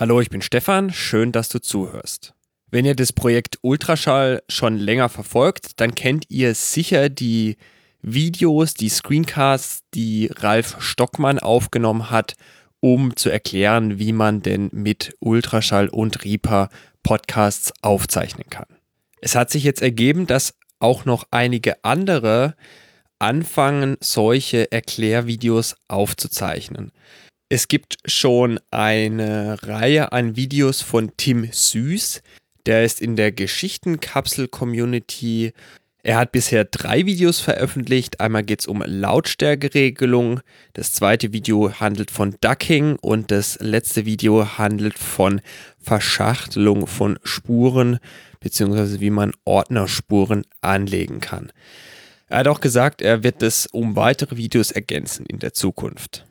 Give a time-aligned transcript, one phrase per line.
[0.00, 2.32] Hallo, ich bin Stefan, schön, dass du zuhörst.
[2.70, 7.58] Wenn ihr das Projekt Ultraschall schon länger verfolgt, dann kennt ihr sicher die
[8.00, 12.36] Videos, die Screencasts, die Ralf Stockmann aufgenommen hat,
[12.80, 16.70] um zu erklären, wie man denn mit Ultraschall und Reaper
[17.02, 18.68] Podcasts aufzeichnen kann.
[19.20, 22.56] Es hat sich jetzt ergeben, dass auch noch einige andere
[23.18, 26.90] anfangen, solche Erklärvideos aufzuzeichnen.
[27.52, 32.22] Es gibt schon eine Reihe an Videos von Tim Süß,
[32.64, 35.52] der ist in der Geschichtenkapsel-Community
[36.02, 38.20] er hat bisher drei Videos veröffentlicht.
[38.20, 40.40] Einmal geht es um Lautstärkeregelung,
[40.72, 45.42] das zweite Video handelt von Ducking und das letzte Video handelt von
[45.78, 47.98] Verschachtelung von Spuren
[48.40, 51.52] beziehungsweise wie man Ordnerspuren anlegen kann.
[52.28, 56.24] Er hat auch gesagt, er wird es um weitere Videos ergänzen in der Zukunft.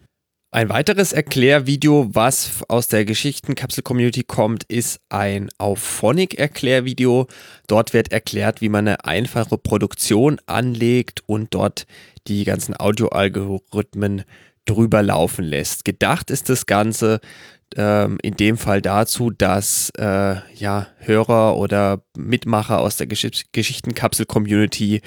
[0.51, 7.27] Ein weiteres Erklärvideo, was aus der Geschichtenkapsel-Community kommt, ist ein Auphonic-Erklärvideo.
[7.67, 11.85] Dort wird erklärt, wie man eine einfache Produktion anlegt und dort
[12.25, 14.23] die ganzen Audioalgorithmen
[14.65, 15.85] drüber laufen lässt.
[15.85, 17.19] Gedacht ist das Ganze
[17.75, 25.01] ähm, in dem Fall dazu, dass äh, ja, Hörer oder Mitmacher aus der Gesch Geschichtenkapsel-Community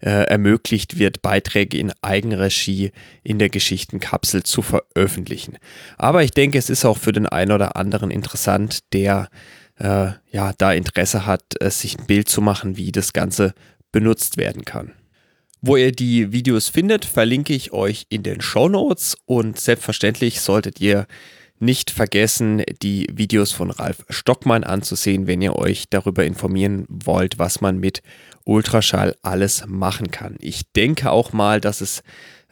[0.00, 5.58] äh, ermöglicht wird, Beiträge in Eigenregie in der Geschichtenkapsel zu veröffentlichen.
[5.98, 9.28] Aber ich denke, es ist auch für den einen oder anderen interessant, der
[9.78, 13.54] äh, ja da Interesse hat, äh, sich ein Bild zu machen, wie das Ganze
[13.92, 14.92] benutzt werden kann.
[15.62, 20.80] Wo ihr die Videos findet, verlinke ich euch in den Show Notes und selbstverständlich solltet
[20.80, 21.06] ihr
[21.60, 27.60] nicht vergessen, die Videos von Ralf Stockmann anzusehen, wenn ihr euch darüber informieren wollt, was
[27.60, 28.02] man mit
[28.44, 30.36] Ultraschall alles machen kann.
[30.40, 32.02] Ich denke auch mal, dass es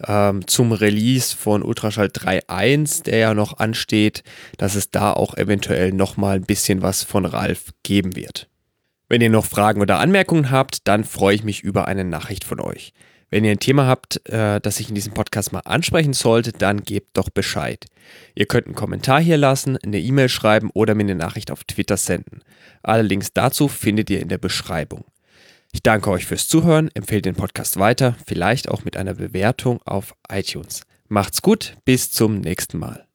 [0.07, 4.23] ähm, zum Release von Ultraschall 3.1, der ja noch ansteht,
[4.59, 8.49] dass es da auch eventuell nochmal ein bisschen was von Ralf geben wird.
[9.09, 12.61] Wenn ihr noch Fragen oder Anmerkungen habt, dann freue ich mich über eine Nachricht von
[12.61, 12.93] euch.
[13.31, 16.83] Wenn ihr ein Thema habt, äh, das ich in diesem Podcast mal ansprechen sollte, dann
[16.83, 17.87] gebt doch Bescheid.
[18.35, 21.97] Ihr könnt einen Kommentar hier lassen, eine E-Mail schreiben oder mir eine Nachricht auf Twitter
[21.97, 22.41] senden.
[22.83, 25.05] Alle Links dazu findet ihr in der Beschreibung.
[25.73, 30.15] Ich danke euch fürs Zuhören, empfehle den Podcast weiter, vielleicht auch mit einer Bewertung auf
[30.31, 30.83] iTunes.
[31.09, 33.08] Macht's gut, bis zum nächsten Mal.